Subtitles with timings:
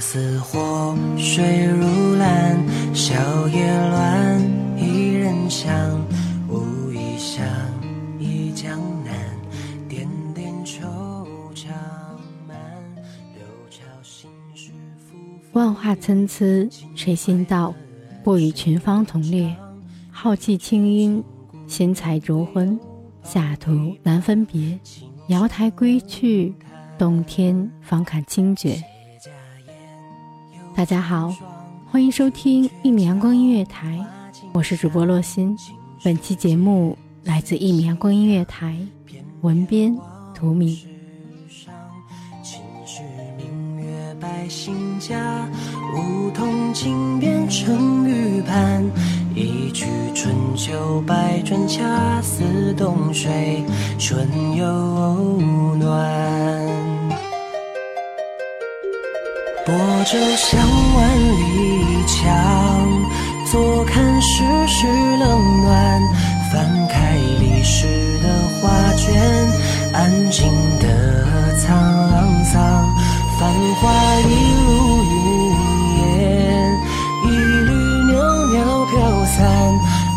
[0.00, 2.58] 似火，水如蓝，
[2.94, 3.14] 笑
[3.48, 4.40] 靥乱，
[4.78, 6.00] 一人香，
[6.48, 7.46] 无意想，
[8.18, 9.12] 忆江南，
[9.88, 10.80] 点点惆
[11.54, 11.66] 怅
[12.48, 12.56] 满，
[13.34, 17.74] 柳桥心事浮浮万化参差，谁心道？
[18.24, 19.54] 不与群芳同列，
[20.10, 21.22] 浩气清音，
[21.66, 22.80] 仙才着婚，
[23.22, 24.78] 下途难分别。
[25.28, 26.54] 瑶台归去，
[26.98, 28.82] 洞天方看清绝。
[30.74, 31.34] 大家好，
[31.90, 33.98] 欢迎收听一米阳光音乐台，
[34.52, 35.56] 我是主播洛心。
[36.02, 38.76] 本期节目来自一米阳光音乐台，
[39.42, 39.96] 文编
[40.34, 40.86] 图米。
[42.42, 43.02] 秦时
[43.36, 45.46] 明月百姓家，
[45.94, 48.84] 梧桐井边春雨畔。
[49.34, 53.62] 一曲春秋百转，恰似冬水
[53.98, 54.66] 春又
[55.76, 56.59] 暖。
[59.66, 60.58] 泊舟向
[60.94, 62.26] 万里江，
[63.50, 64.86] 坐看世事
[65.18, 66.00] 冷暖。
[66.50, 68.28] 翻开历史的
[68.60, 69.12] 画卷，
[69.92, 70.50] 安静
[70.80, 72.88] 的沧桑。
[73.38, 73.82] 繁华
[74.22, 74.28] 一
[74.66, 74.68] 如
[75.04, 75.12] 云
[75.98, 76.02] 烟，
[77.24, 77.70] 一缕
[78.12, 78.12] 袅
[78.46, 78.56] 袅
[78.86, 79.38] 飘散。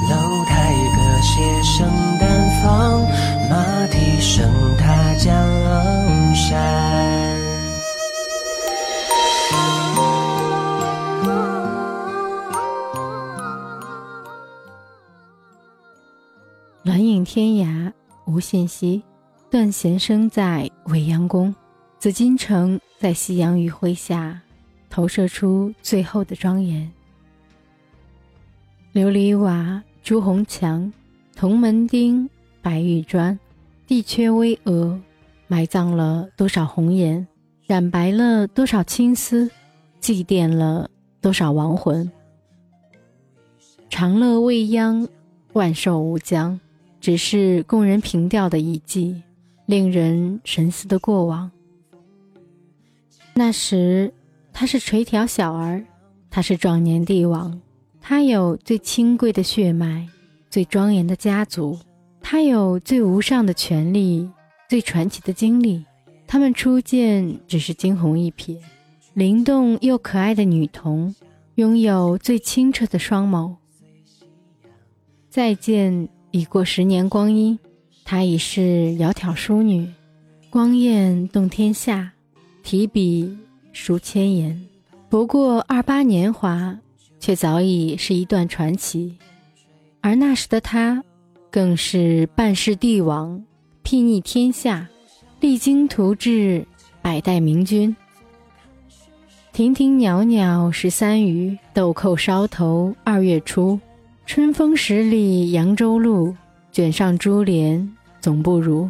[0.10, 1.32] 楼台歌榭
[1.64, 1.78] 声
[2.20, 2.24] 淡
[2.64, 3.02] 放，
[3.50, 3.52] 马
[3.92, 5.32] 蹄声踏江
[18.34, 19.04] 无限稀，
[19.52, 21.54] 断弦声在未央宫。
[22.00, 24.42] 紫禁城在夕阳余晖下，
[24.90, 26.92] 投射出最后的庄严。
[28.92, 30.92] 琉璃瓦，朱红墙，
[31.36, 32.28] 铜门钉，
[32.60, 33.40] 白玉砖，
[33.86, 35.00] 地缺巍峨，
[35.48, 37.28] 埋葬了多少红颜，
[37.68, 39.50] 染白了多少青丝，
[40.00, 40.90] 祭奠了
[41.22, 42.12] 多少亡魂。
[43.92, 45.08] 长乐未央，
[45.54, 46.60] 万寿无疆，
[47.04, 49.22] 只是供人凭吊的遗迹，
[49.66, 51.52] 令人神思的过往。
[53.34, 54.14] 那时，
[54.54, 55.84] 他是垂髫小儿，
[56.30, 57.60] 他是壮年帝王，
[58.00, 60.08] 他有最清贵的血脉，
[60.50, 61.78] 最庄严的家族，
[62.22, 64.30] 他有最无上的权力，
[64.70, 65.84] 最传奇的经历。
[66.26, 68.58] 他们初见只是惊鸿一瞥，
[69.14, 71.14] 灵动又可爱的女童，
[71.56, 73.58] 拥有最清澈的双眸。
[75.30, 77.60] 再见，已过十年光阴，
[78.04, 78.62] 她已是
[78.98, 79.88] 窈窕淑女，
[80.50, 82.12] 光艳动天下，
[82.64, 83.38] 提笔
[83.72, 84.60] 书千言。
[85.10, 86.76] 不过二八年华，
[87.20, 89.16] 却早已是一段传奇。
[90.02, 91.04] 而那时的她，
[91.52, 93.40] 更是半世帝王，
[93.84, 94.90] 睥睨天下，
[95.40, 96.66] 励精图治，
[97.00, 97.96] 百代明君。
[99.52, 103.80] 亭亭袅袅十三余，豆蔻梢头二月初。
[104.26, 106.36] 春风十里扬州路，
[106.72, 108.90] 卷上珠帘总不如。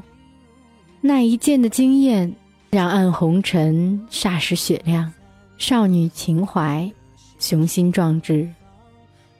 [1.01, 2.33] 那一剑的惊艳，
[2.69, 5.11] 让暗红尘霎时雪亮，
[5.57, 6.89] 少女情怀，
[7.39, 8.47] 雄心壮志。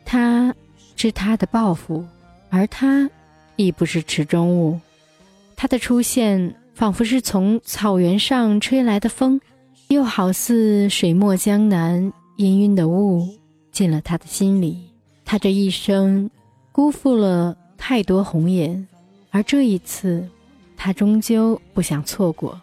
[0.04, 0.54] 他
[0.96, 2.04] 知他的抱负，
[2.50, 3.10] 而他
[3.56, 4.78] 亦不是池中物。
[5.56, 9.40] 他的出现，仿佛是从草原上吹来的风，
[9.88, 13.26] 又好似水墨江南氤氲的雾，
[13.72, 14.90] 进了他的心里。
[15.34, 16.30] 他这一生
[16.72, 18.88] 辜负了太多红颜，
[19.32, 20.30] 而这一次。
[20.78, 22.62] 他终究不想错过。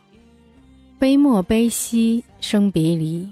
[0.96, 3.28] 悲莫悲兮生别离，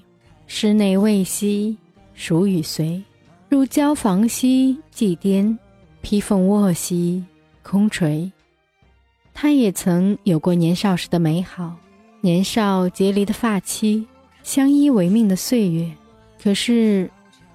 [0.48, 1.76] 室内未息
[2.14, 3.00] 暑与随。
[3.48, 5.56] 入交房兮祭颠，
[6.02, 7.24] 披凤卧兮
[7.62, 8.28] 空垂。
[9.32, 11.76] 他也曾有过年少时的美好，
[12.20, 14.04] 年少结离的发妻，
[14.42, 15.88] 相依为命的岁月。
[16.42, 17.08] 可是，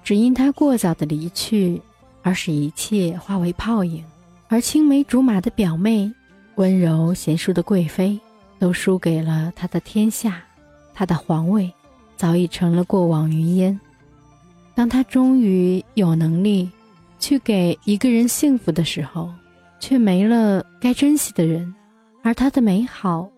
[0.04, 1.82] 只因他过早的离去，
[2.22, 4.04] 而使一切化为泡影。
[4.46, 6.12] 而青梅竹马的表妹。
[6.56, 8.16] 温柔贤淑的贵妃，
[8.60, 10.40] 都输给了他的天下，
[10.94, 11.68] 他的皇位
[12.16, 13.80] 早已成了过往云烟。
[14.72, 16.70] 当他终于有能力
[17.18, 19.32] 去给一个人幸福的时候，
[19.80, 21.74] 却没了该珍惜的人，
[22.22, 23.28] 而他的美好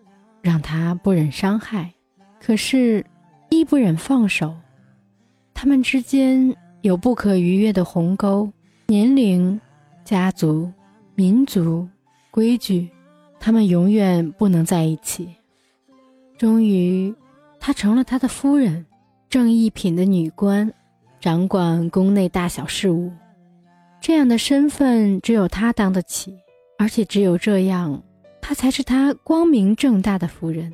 [0.43, 1.91] 让他不忍伤害，
[2.39, 3.03] 可是
[3.49, 4.55] 亦不忍放手。
[5.59, 8.47] 他们之间有不可逾越的鸿沟，
[8.85, 9.59] 年龄、
[10.05, 10.71] 家族、
[11.15, 11.89] 民族、
[12.29, 12.87] 规矩。
[13.39, 15.27] 他们永远不能在一起。
[16.37, 17.11] 终于，
[17.59, 18.85] 她成了他的夫人，
[19.31, 20.71] 正一品的女官，
[21.19, 23.11] 掌管宫内大小事务。
[23.99, 26.37] 这样的身份只有她当得起，
[26.77, 28.03] 而且只有这样，
[28.41, 30.71] 她才是他光明正大的夫人。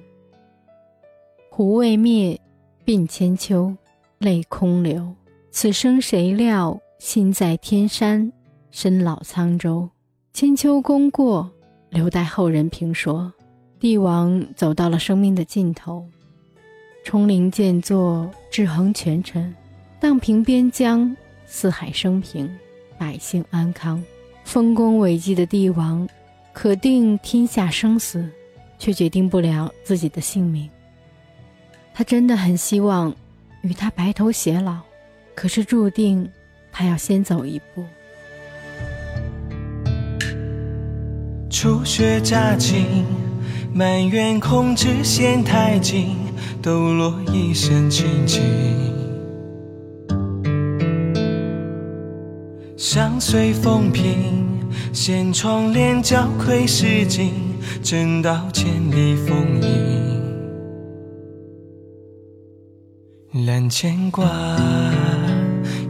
[1.49, 2.37] 壶未灭，
[2.85, 3.73] 鬓千秋，
[4.23, 5.13] 泪空流。
[5.51, 8.31] 此生谁料，心在天山，
[8.71, 9.89] 身老沧州。
[10.31, 11.51] 千秋功过。
[11.89, 13.31] 留待后人评说。
[13.79, 16.07] 帝王走到了生命的尽头，
[17.03, 19.53] 冲灵剑作，制衡权臣，
[19.99, 21.13] 荡平边疆，
[21.45, 22.49] 四海升平，
[22.97, 24.01] 百姓安康。
[24.45, 26.07] 丰功伟绩的帝王，
[26.53, 28.25] 可定天下生死，
[28.79, 30.69] 却决定不了自己的性命。
[31.93, 33.13] 他真的很希望
[33.63, 34.79] 与他白头偕老，
[35.33, 36.29] 可是注定
[36.69, 37.85] 他要先走一步。
[41.49, 43.05] 初雪乍晴，
[43.73, 46.17] 满园空枝嫌太静，
[46.61, 48.41] 抖落一身清静。
[52.75, 54.59] 相随风平，
[54.91, 57.31] 掀窗帘交窥诗景，
[57.81, 59.92] 正道千里风影。
[63.33, 64.23] 揽牵挂，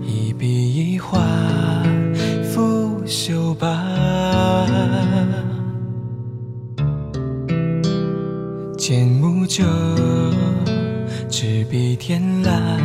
[0.02, 1.20] 一笔一画，
[2.42, 3.68] 拂袖罢。
[8.78, 9.66] 剑木酒，
[11.30, 12.80] 执笔天蜡，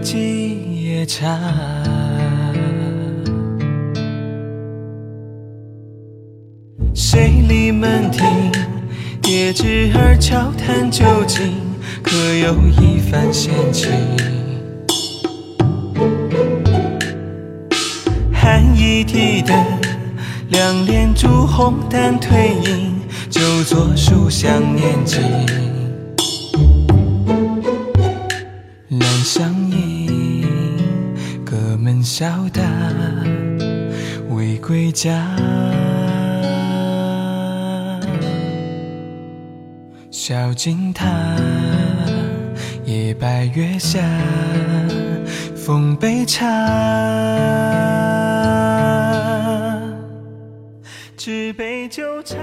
[0.00, 1.36] 几夜茶。
[6.94, 8.22] 谁立门庭？
[9.20, 11.52] 叠纸儿悄谈旧情，
[12.02, 13.90] 可有一番闲情？
[18.32, 19.56] 寒衣提灯，
[20.50, 22.96] 两帘烛红淡褪影。
[23.28, 25.20] 就坐书香念经，
[28.88, 30.46] 兰香盈，
[31.44, 32.62] 隔门笑答，
[34.30, 35.65] 未归家。
[40.28, 41.06] 小径塔，
[42.84, 44.00] 夜白月下，
[45.54, 46.50] 奉杯茶，
[51.16, 52.36] 纸杯酒茶。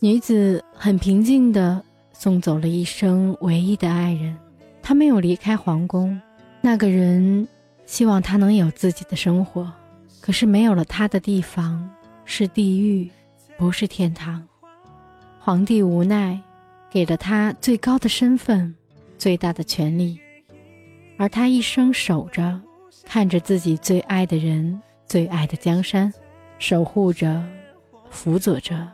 [0.00, 1.80] 女子很平静地
[2.12, 4.36] 送走了一生唯一的爱人，
[4.82, 6.20] 她没有离开皇宫。
[6.60, 7.46] 那个人
[7.84, 9.72] 希望她能有自己的生活，
[10.20, 11.88] 可是没有了她的地方
[12.24, 13.08] 是地狱，
[13.56, 14.42] 不是天堂。
[15.46, 16.40] 皇帝无奈，
[16.90, 18.74] 给了他最高的身份，
[19.16, 20.18] 最大的权利，
[21.16, 22.60] 而他一生守着，
[23.04, 26.12] 看着自己最爱的人，最爱的江山，
[26.58, 27.40] 守护着，
[28.10, 28.88] 辅佐着。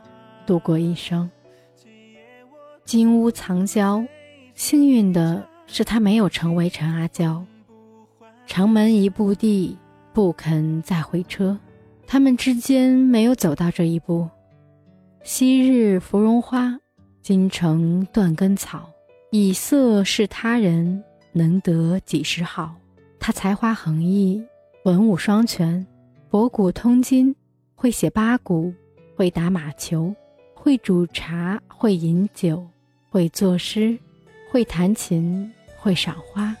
[0.45, 1.27] 度过一生，
[2.85, 4.05] 金屋藏娇，
[4.53, 7.43] 幸运的是他没有成为陈阿娇。
[8.45, 9.75] 长门一步地，
[10.13, 11.57] 不肯再回车。
[12.05, 14.29] 他们之间没有走到这一步。
[15.25, 16.77] 昔日芙蓉花，
[17.21, 18.89] 今成断根草。
[19.31, 21.01] 以色侍他人，
[21.31, 22.75] 能得几时好？
[23.21, 24.43] 他才华横溢，
[24.83, 25.87] 文武双全，
[26.29, 27.33] 博古通今，
[27.73, 28.73] 会写八股，
[29.15, 30.13] 会打马球。
[30.53, 32.65] 会煮茶，会饮酒，
[33.09, 33.97] 会作诗，
[34.51, 36.53] 会弹琴，会赏花。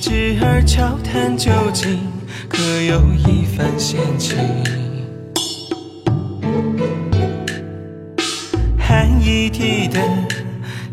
[0.00, 1.98] 枝儿悄谈究竟，
[2.48, 4.38] 可有一番闲情？
[8.78, 10.02] 寒衣提灯，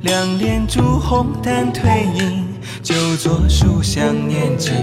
[0.02, 2.46] 两帘烛红淡褪影，
[2.84, 4.74] 就坐书香念经。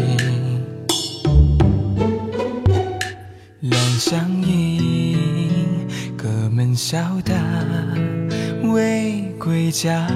[3.61, 7.35] 两相迎，隔门笑答
[8.73, 10.09] 未归家。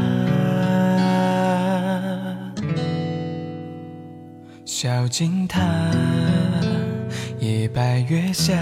[4.81, 5.59] 小径塔，
[7.41, 8.55] 夜白月下，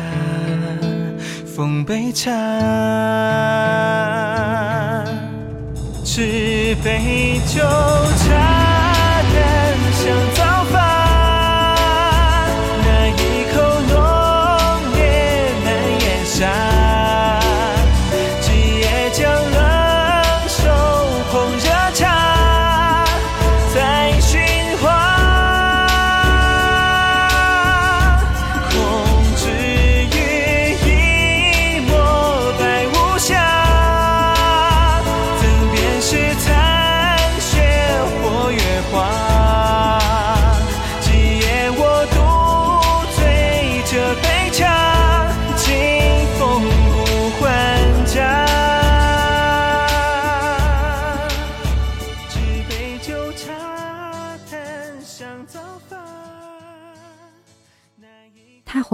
[1.44, 2.32] 奉杯茶，
[6.02, 8.55] 纸杯酒茶，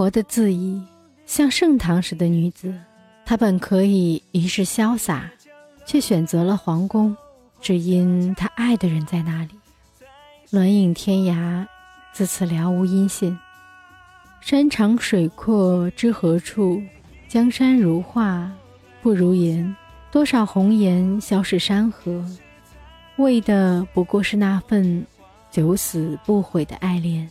[0.03, 0.83] 活得恣意，
[1.25, 2.75] 像盛唐时的女子。
[3.25, 5.31] 她本可以一世潇洒，
[5.85, 7.15] 却选择了皇宫，
[7.61, 9.51] 只因她爱的人在那里。
[10.51, 11.65] 鸾影天涯，
[12.11, 13.39] 自此了无音信。
[14.41, 16.83] 山长水阔知何处？
[17.29, 18.51] 江山如画，
[19.01, 19.73] 不如言。
[20.11, 22.29] 多少红颜消逝山河，
[23.15, 25.07] 为的不过是那份
[25.49, 27.29] 九死不悔的爱恋。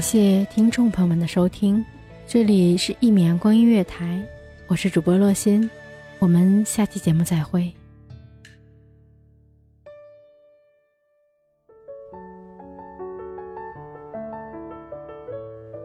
[0.00, 1.84] 谢听众朋友们的收听，
[2.26, 4.20] 这里是一米阳光音乐台，
[4.66, 5.70] 我是主播洛心，
[6.18, 7.72] 我们下期节目再会。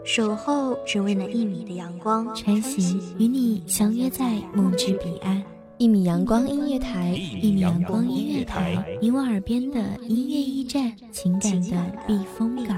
[0.03, 5.43] 守候只为那一米的阳光，穿行与你相约在梦之彼岸。
[5.77, 12.77] 一米阳光音乐台，一米阳光音乐台，你我耳边的音乐驿站，情感的避风港。